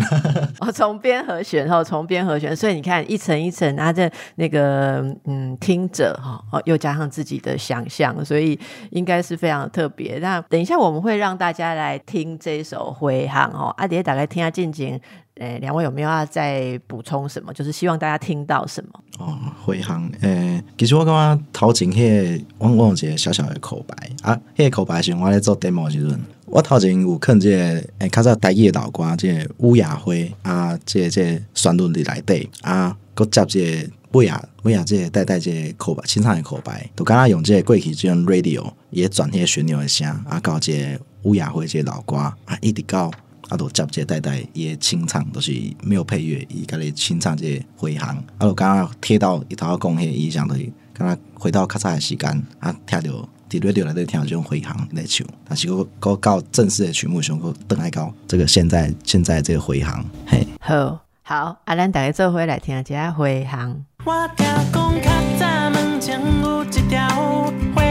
[0.60, 8.58] 哦，重编和弦，后重编和弦，所以你看一层一层，啊这那个嗯，听者哈，哦，又加上自己的想象，所以
[8.90, 10.18] 应该是非常特别。
[10.18, 15.00] 那等一下我们会让大家来听这首回航哦，阿蝶打开听下静静。
[15.36, 17.52] 诶，两位有没有要再补充什么？
[17.52, 19.00] 就是希望大家听到什么？
[19.18, 43.10] 哦，回航诶，其实我感觉头前迄个，我我有一个小小的口白啊，迄个口白是我咧做 demo 时阵，我头前有看这个诶，较早台语的老歌，这个乌雅辉啊，这这旋律伫内底啊，佮接这个乌雅乌雅这带带这口白，清唱的口白，都刚刚用这个过去这种 radio 也转迄个旋律的声啊，搞这乌雅辉这老歌啊，一直到。
[43.48, 48.16] 啊，都接接代代也清唱，都是没有配乐，伊家己清唱这回航。
[48.38, 53.10] 啊，我刚刚贴到一套讲迄意象，就是刚刚回到较早的时间，啊，听着
[53.48, 63.84] 伫 radio 内底听这种回航来唱，但是我我到正式的曲目上，我等来到这个现在现在这个回航，嘿，好，好，啊，咱大家做伙来听下回航。
[64.04, 67.86] 我听讲较早门前有一条尾，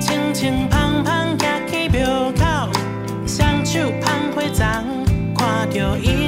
[0.00, 1.33] 清清芳芳。
[3.74, 6.23] 手捧花丛，看着伊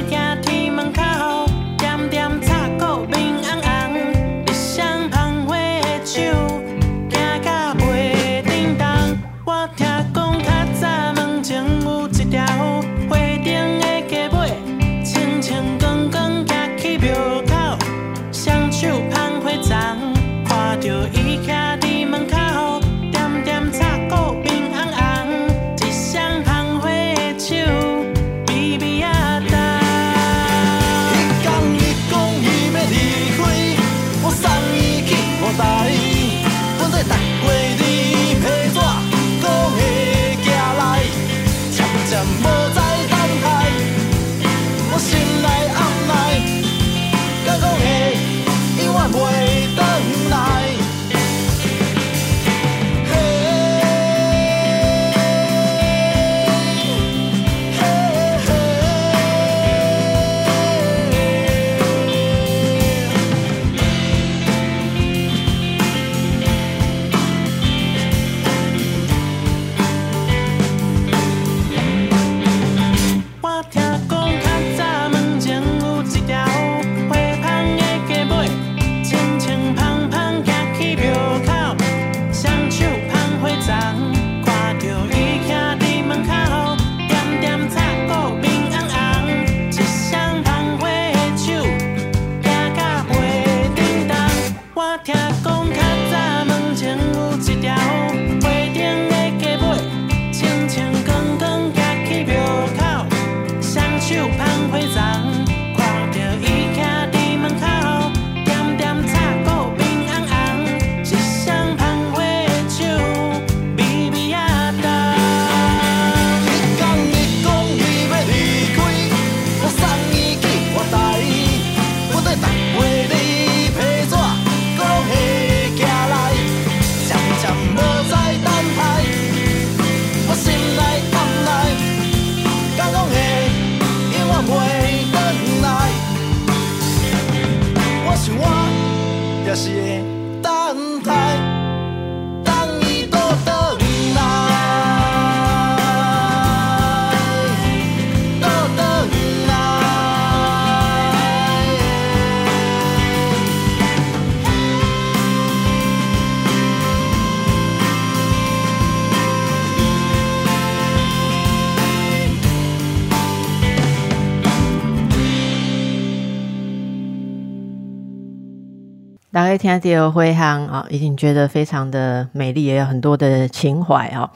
[169.37, 174.31] 大家听第二回航啊，已经觉得非常的美丽，也有很多的情怀哈。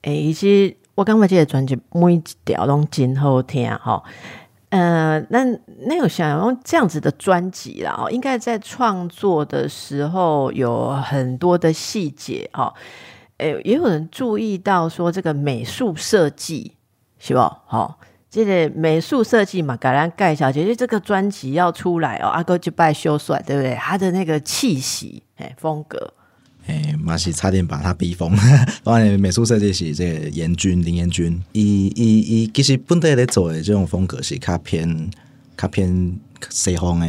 [0.00, 4.02] 诶，以及我刚才这个专辑每一条都真好听哈。
[4.70, 5.44] 呃，那
[5.86, 12.72] 那有想用这样子的专辑啦，哦，应该在创作的时候有很多的细节哦。
[13.36, 16.72] 诶，也有人注意到说这个美术设计
[17.18, 17.40] 是不？
[17.40, 17.98] 好。
[18.30, 23.74] 这个美术设计嘛，改良盖小姐，就这个专辑要出来哦，阿哥就拜修帅，对不对？
[23.76, 26.12] 他的那个气息，哎，风格，
[26.66, 28.36] 哎，马是差点把他逼疯。
[28.82, 35.10] 当然，美术设计是这个严军林严军，伊伊伊其实本地咧做的这种风格是较偏
[35.56, 36.18] 较偏
[36.50, 37.08] 西方的。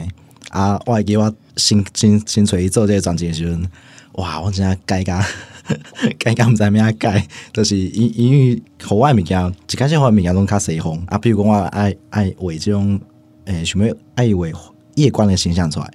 [0.51, 3.69] 啊，我还记我新新新出去做这个专辑的时阵，
[4.13, 5.25] 哇，我真正改改。
[6.17, 11.17] 改改毋知咩啊改，就是因因为户外物件，一开始户外物件拢较西方啊。
[11.17, 12.99] 比如讲我爱爱画这种
[13.45, 14.47] 诶，想要爱画
[14.95, 15.91] 夜光的形象出来，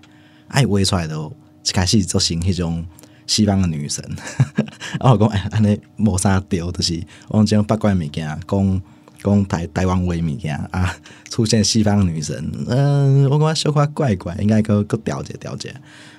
[0.49, 1.33] 爱画出来都
[1.67, 2.85] 一开始做成迄种
[3.27, 4.05] 西方的女神。
[5.01, 8.83] 啊，我讲哎，安尼无啥调，就是我种八卦物件，讲
[9.23, 10.95] 讲台台湾话物件啊，
[11.31, 15.75] 出现西方女神，嗯，我感觉小可怪怪，应该搁搁调节调节，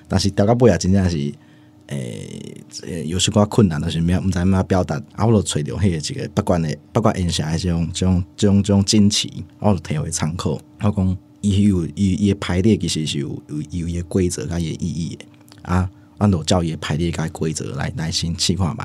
[0.08, 1.32] 但是调到尾啊，真正是。
[1.94, 10.58] 诶，有时寡困难，就是毋知咩表达，啊，我就揣着迄个一个不管的不管印象诶，这种这种这种这种惊奇，我就摕回参考。
[10.80, 15.18] 我讲伊有伊伊排列其实是有有有伊规则甲伊意义
[15.62, 18.82] 诶，啊，按照教伊排列甲规则来来先试看觅，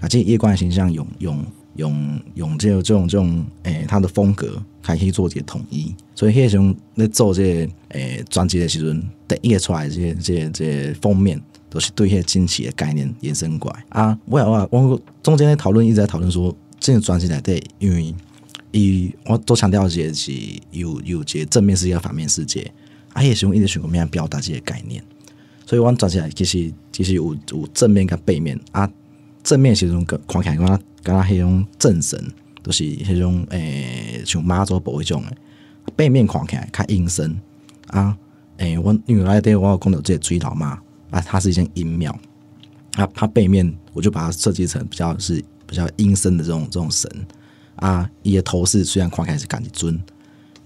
[0.00, 1.44] 啊，这夜观形象用用
[1.76, 11.40] 用用即个即种即种诶，他的风格开始做一个统一，所以迄时阵咧做即个诶专辑诶时阵，第一个出来这这这封面。
[11.74, 14.16] 都是对一些惊奇的概念延伸过来啊！
[14.26, 18.14] 我我我中间的讨论一直在讨论说，这个专辑来对，因为
[18.70, 20.32] 以我都强调些是
[20.70, 22.70] 有有些正面世界、反面世界，
[23.12, 25.02] 啊，也是用一直选个面表达这些概念。
[25.66, 28.88] 所以我转起来其实其实有有正面跟背面啊，
[29.42, 32.24] 正面是种看起来跟他跟他迄种正神，
[32.62, 35.36] 都是迄种诶像妈祖婆迄种诶，
[35.96, 37.36] 背面看起来较阴森
[37.88, 38.16] 啊，
[38.58, 40.80] 诶，我因为来对我有讲到这追老妈。
[41.14, 42.10] 啊，它是一间阴庙，
[42.96, 47.08] 啊，它背面我就把它设计成比较是比较阴森的这种这种神
[47.76, 49.96] 啊，伊些头饰虽然看起来是感觉尊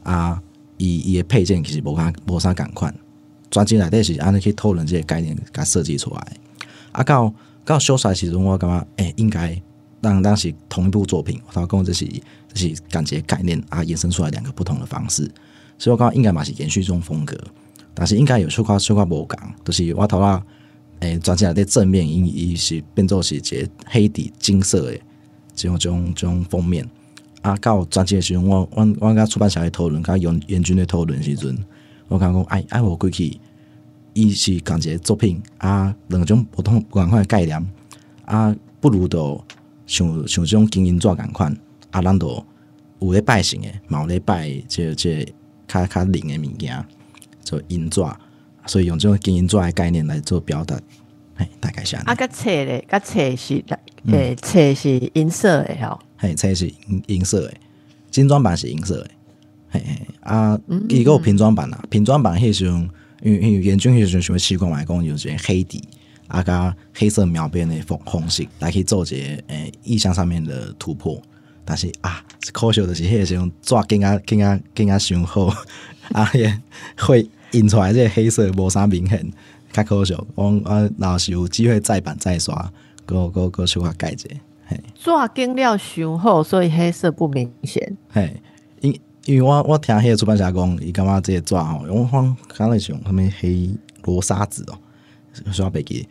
[0.05, 0.43] 啊，
[0.79, 2.95] 伊伊些配件其实无啥无啥感款，
[3.51, 6.37] 专辑内底是安尼去讨论这些概念，甲设计出来。
[6.93, 7.35] 啊，到
[7.67, 9.61] 到修缮时阵，我感觉诶，应该
[10.01, 12.07] 让当时同一部作品，我讲这是
[12.55, 15.31] 这是感觉概念啊，衍生出来两个不同的方式，
[15.77, 17.37] 所以我感觉应该嘛是延续这种风格。
[17.99, 20.41] 但是应该有小可小可无共，就是我头啊，
[21.01, 25.03] 诶，专辑内底正面因伊是变做是一个黑底金色诶，
[25.53, 26.89] 这种这种这种封面。
[27.43, 31.59] 啊，到专辑诶时阵，我我我甲出版社诶讨论，甲严严军诶讨论时阵，
[32.07, 33.37] 我感觉讲，哎哎，我过去
[34.15, 37.67] 伊是共一个作品啊，两种不同不共款诶概念
[38.27, 39.45] 啊，不如都
[39.87, 41.53] 像像这种经营纸共款
[41.91, 42.45] 啊，咱都
[43.01, 45.27] 有咧拜神诶，冇咧拜这这
[45.67, 46.85] 较较灵诶物件。
[47.49, 48.03] 做银纸，
[48.67, 50.79] 所以用这种金银纸的概念来做表达，
[51.35, 52.03] 嘿，大概下。
[52.05, 53.65] 啊，个册咧，个册是
[54.07, 57.55] 诶，册是银色的吼，嘿，册是银银色的，
[58.11, 59.11] 精装版是银色的，
[59.71, 60.07] 嘿嘿。
[60.21, 62.91] 啊，伊个平装版啊，瓶装版迄时阵，
[63.23, 65.83] 因为因为严军迄时阵想要习惯来讲，有些黑底
[66.27, 71.19] 啊，加黑色描边的红红色，来去做一个诶意象上面的突破。
[71.65, 75.51] 但是啊，可惜的是，迄时阵纸更加更加更加雄厚
[76.13, 76.61] 啊，也
[76.99, 77.27] 会。
[77.53, 79.33] 印出来这黑色无啥明显，
[79.73, 80.15] 较可惜。
[80.35, 82.71] 我我若是有机会再版再刷，
[83.07, 84.29] 个个个小可改者。
[84.67, 87.97] 嘿，纸经料雄厚，所以黑色不明显。
[88.11, 88.41] 嘿，
[88.81, 93.71] 因因为我我听迄个出版社讲，伊感觉这个纸吼，我看看那种他们黑
[94.05, 94.79] 罗沙纸哦，
[95.51, 96.07] 刷白记，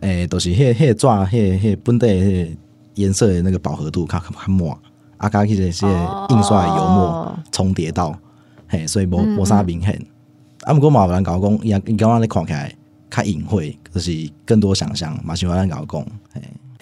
[0.00, 2.56] 诶，都是迄迄个纸，迄迄本地迄
[2.94, 4.76] 颜色的那个饱和度较较满，
[5.16, 5.86] 啊，加起这些
[6.30, 8.18] 印刷的油墨重叠到，
[8.66, 10.00] 嘿，所以无无啥明显。
[10.62, 12.74] 啊，毋过嘛有人甲我讲，伊伊感觉你看起来
[13.10, 15.18] 较隐晦，就是更多想象。
[15.24, 16.06] 嘛是有人甲我讲，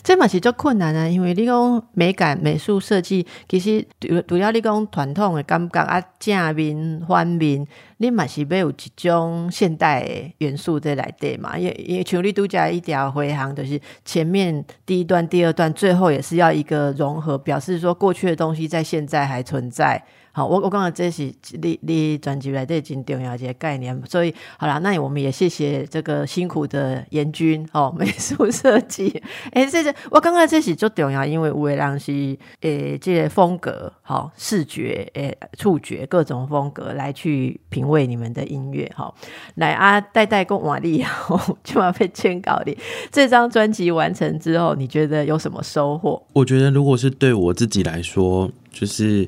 [0.02, 7.66] 这嘛是足困难啊，因为你讲美感、美术设计，其实除除了你讲传统的感觉啊，正面、反面，
[7.98, 11.58] 你嘛是要有一种现代的元素在内底嘛。
[11.58, 20.02] 因为因为像你拄则一条回航，就是前面第一段、第二段，最后也是要一个融合，表示说过去的东西在现在还存在。
[20.38, 29.20] 好，我我刚刚这是你你专辑来这真重要一个概念，所以好啦，那我们也谢谢这个辛苦的严军哦， 美术设计。
[29.50, 39.12] 哎，这是我刚刚这是最重要，因为有的人是诶，这些风格好视觉诶触觉各种风格来去品味你们的音乐哈。
[39.56, 41.04] 来啊，代代跟瓦力，
[41.64, 42.72] 就要被签稿的
[43.10, 46.22] 这张专辑完成之后，你觉得有什么收获？
[46.34, 49.26] 我觉得如果是对我自己来说，就是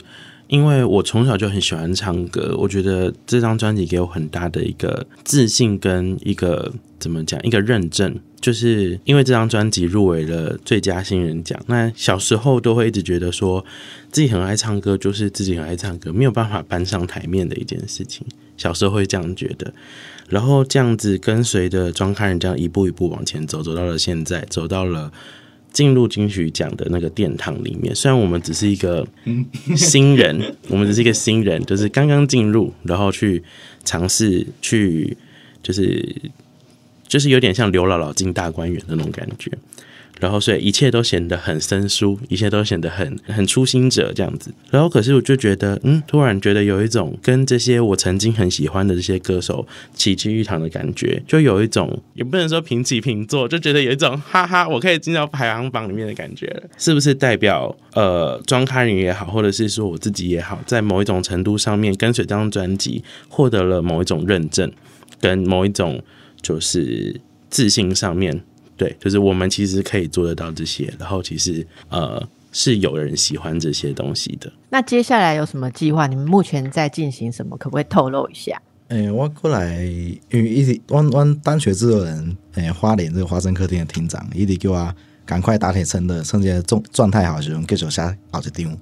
[0.51, 11.57] 因为我从小就很喜欢唱歌，我觉得这张专辑给我很大的一个自信跟一个怎么讲，一个认证，就是因为这张专辑入围了最佳新人奖。
[11.68, 13.64] 那小时候都会一直觉得说
[14.11, 18.26] 自己很爱唱歌，就是自己很爱唱歌，没有办法搬上台面的一件事情。
[18.57, 19.72] 小时候会这样觉得，
[20.28, 25.12] 然后这样子跟随着庄开人这样一步一步往前走，走到了现在，走到了。
[25.72, 29.06] 进入金曲奖的那个殿堂里面，虽然我们只是一个
[29.76, 33.42] 新人， 我们只是一个新人，就是刚刚进入，然后去
[33.84, 35.16] 尝试去，
[35.62, 36.14] 就是
[37.06, 39.50] 就是有点像刘姥姥进大观园的那种感觉。
[40.20, 44.52] 然后，所以一切都显得很生疏，一切都显得很很初心者这样子。
[44.70, 56.62] 然后，可是我就觉得，嗯，突然觉得有一种跟这些我曾经很喜欢的这些歌手齐聚一堂的感觉，就有一种也不能说平起平坐，就觉得有一种哈哈，我可以进到排行榜里面的感觉。
[56.76, 64.70] 是不是代表呃，庄开人也好，或者是说我自己也好，在某一种程度上面跟随这张专辑获得了某一种认证，
[65.18, 66.02] 跟某一种
[66.42, 68.42] 就是自信上面。
[68.81, 74.51] 对，就是我们其实可以做得到这些，然后其实呃是有人喜欢这些东西的。
[74.70, 76.07] 那接下来有什么计划？
[76.07, 77.59] 你们目前在进行什么？
[77.59, 78.59] 可不可以透露一下？
[78.89, 84.95] 诶，我过来，因为一直我我单学制作人，诶，花莲这个花生客厅的厅长，一直叫我
[85.26, 88.78] 赶快打铁趁热，趁这状状态好时候，继续下熬一张。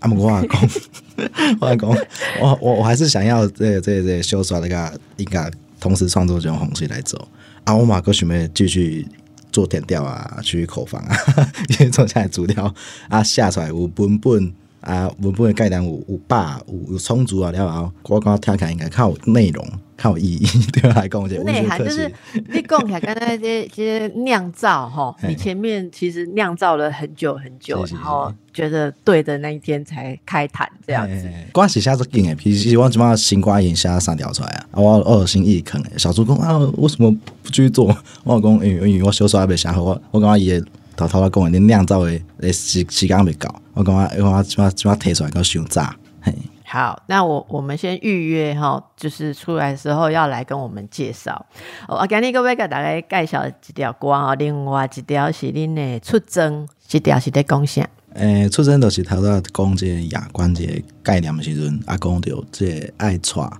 [0.00, 0.68] 啊，我阿公，
[1.58, 1.96] 我阿公，
[2.42, 7.26] 我我我还是想要这这这修刷那个应该同时创作这种方式来走。
[7.64, 9.08] 啊，我马哥准备继续。
[9.52, 11.16] 做填调啊，去口房啊，
[11.70, 12.74] 因为做下来主调
[13.08, 14.52] 啊，下出来有本本
[14.92, 19.64] 啊，文本的概念有有把有有充足啊，然后我感觉听起来应该较有内容。
[20.00, 22.08] 较有意义， 对我来讲，内涵就是
[22.52, 31.28] 你讲起来，刚才这些酿造哈， 你前面其实酿造了很久很久，然后觉得对的那一天才开坛这样子。
[31.50, 34.66] 关系下做紧诶，其实我怎么新瓜眼下三条出来啊？
[34.74, 37.10] 我二心一坑诶，小猪公啊，为什么
[37.42, 37.86] 不继续做？
[38.22, 40.62] 我讲因为因为我小时候还没写好，我我讲伊
[40.98, 42.20] 偷偷来讲，恁酿造诶
[42.52, 46.34] 时时间未到，我讲我我怎么怎么提出来够想炸嘿。
[46.64, 51.46] 好，那我我们先预约哈，就是出来的时候要来跟我们介绍。
[51.86, 57.88] 我今日各位给大家介绍一条歌哦，另外一条是恁的出征，一条是在讲啥？
[58.14, 63.50] 诶，出征就是头在讲这亚冠这概念的时阵，啊，讲到这爱带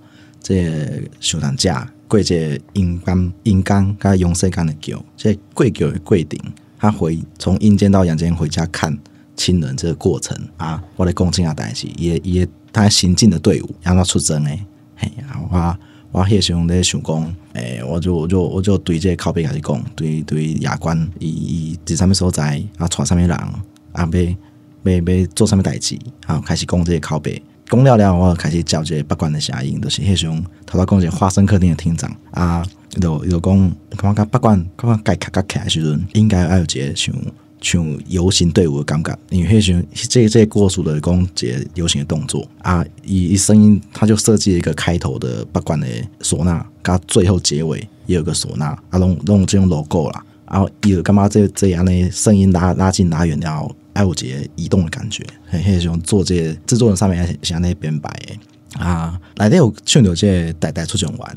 [0.43, 6.39] 这上堂架过这阴间阴间甲阳世间的桥，这过桥的过程，
[6.79, 8.97] 他回从阴间到阳间回家看
[9.37, 12.49] 亲人这个过程啊，我来讲这样代志，也也。
[12.71, 14.63] 他行进的队伍让他出征诶，
[14.95, 15.11] 嘿，
[15.51, 15.79] 我
[16.13, 23.51] 我迄时阵咧想讲，诶，我就我就我就对这拷贝开始讲，对对亚冠伊伊伫啥物所在啊，带啥物人啊，
[23.95, 32.65] 要要要做啥物代志啊，开始讲这些拷贝，讲了了，我开始叫这八卦的声音，就是迄时阵头头讲这花生客厅的厅长啊，
[33.01, 37.15] 就就讲，感觉八卦感觉该卡卡起来时阵，应该要有一个像。
[37.61, 42.49] 像游行队伍的感觉，因为迄时这这过数的讲一个游行的动作。
[42.63, 45.85] 啊，以声音他就设计了一个开头的八管的
[46.21, 58.81] 唢呐，加最后结尾也有个唢呐啊，弄弄这种 logo 啦，然后有干嘛这这样的声音拉拉近拉远，然后还有一个移动的感觉，迄种做这制作人上面也像那编排的。
[58.85, 61.37] 啊，内底有唱到这代代出场玩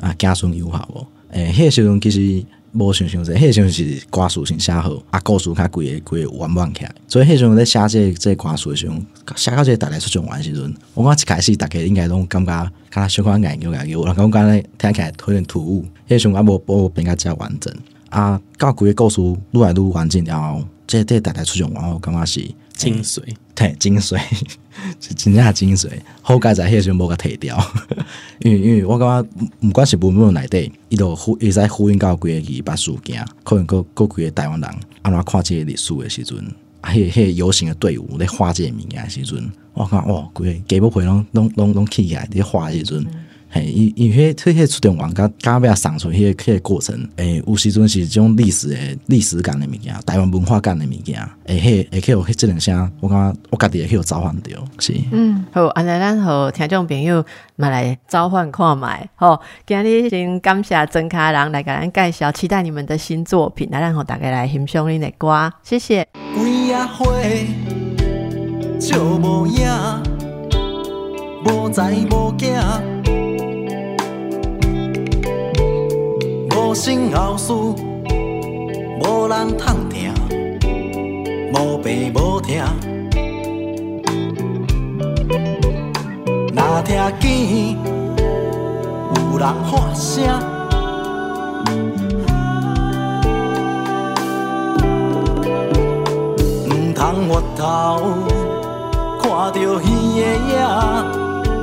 [0.00, 1.06] 啊，家孙友好无？
[1.30, 2.44] 诶，迄时阵其实。
[2.72, 17.74] 无想象者，迄阵是歌词先写好，啊，故事较贵个贵完满起来，所以迄时阵咧写这这歌词的时阵，写到这大概出种玩时阵，我感觉一开始大家应该拢感觉，看小可眼有眼有，然后我感觉听起来有点突兀，迄时阵啊无无变较加完整，
[18.10, 19.20] 啊，到规个故事
[19.50, 23.20] 愈来愈完整了，这这大概出种玩，我感觉是精髓，
[23.52, 24.16] 对，精髓。
[25.00, 25.88] 是 真正精髓，
[26.22, 27.58] 好佳在迄时阵无甲摕掉，
[28.40, 29.28] 因为因为我感觉
[29.62, 34.70] 毋管是文本内底，伊都呼伊在呼应到规个伊把事件，可能各各几个台湾人
[35.02, 36.38] 安怎看即个历史的时阵，
[36.82, 43.06] 迄迄游行的队伍咧画即个物件时阵，我看哇，规个基本配拢拢拢拢起起来伫画时阵，
[43.52, 54.94] 嘿，伊伊迄迄迄出场完，甲甲要送出迄个迄个过程，诶，有时阵是即种历史诶历史感诶物件，台湾文化感诶物件，诶，迄会去有迄即两声，我感觉我家己会去有召唤着，是。
[55.10, 57.24] 嗯，好，安尼咱互听众朋友
[57.56, 66.06] 嘛来召唤看卖，吼，今日先感谢曾卡人来甲咱介绍，期待你们的新作品，来咱互大家来欣赏恁的歌，谢谢。
[66.36, 67.04] 几啊花，
[68.78, 69.66] 照无影，
[71.46, 72.32] 无才无
[76.70, 80.14] 无生后事，无人通听，
[81.52, 82.48] 无爸无痛，
[86.54, 87.76] 若听见
[89.16, 90.22] 有人喊声。
[96.66, 97.66] 毋通越头
[99.20, 99.82] 看到鱼
[100.20, 100.54] 的影，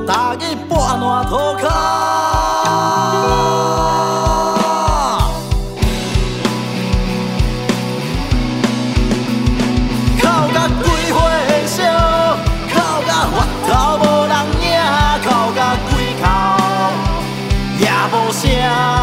[0.06, 1.32] 大日半烂涂
[1.66, 2.97] 骹。
[18.32, 18.97] 乡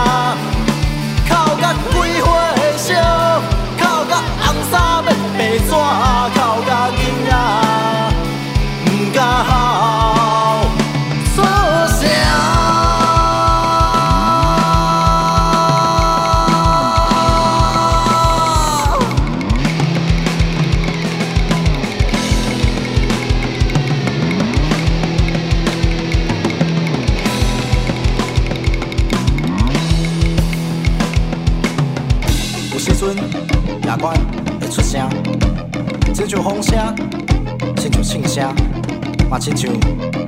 [39.35, 39.69] 嘛亲像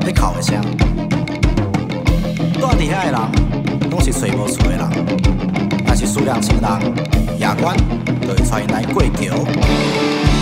[0.01, 0.61] 迄哭的声。
[2.55, 4.83] 住伫遐的人，拢是找无厝的人，
[5.87, 7.77] 若是思念亲人，夜官
[8.23, 10.36] 就会带因来过桥。